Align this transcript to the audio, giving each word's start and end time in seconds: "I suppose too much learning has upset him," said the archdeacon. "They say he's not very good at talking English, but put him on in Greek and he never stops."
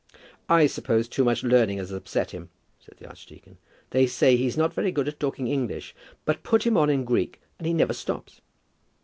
"I 0.49 0.65
suppose 0.65 1.07
too 1.07 1.23
much 1.23 1.43
learning 1.43 1.77
has 1.77 1.91
upset 1.91 2.31
him," 2.31 2.49
said 2.79 2.95
the 2.97 3.07
archdeacon. 3.07 3.59
"They 3.91 4.07
say 4.07 4.35
he's 4.35 4.57
not 4.57 4.73
very 4.73 4.91
good 4.91 5.07
at 5.07 5.19
talking 5.19 5.45
English, 5.47 5.93
but 6.25 6.41
put 6.41 6.65
him 6.65 6.75
on 6.75 6.89
in 6.89 7.05
Greek 7.05 7.39
and 7.59 7.67
he 7.67 7.73
never 7.75 7.93
stops." 7.93 8.41